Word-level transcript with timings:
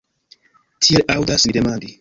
Tiel 0.85 1.05
aŭdas 1.17 1.49
ni 1.49 1.59
demandi. 1.61 1.89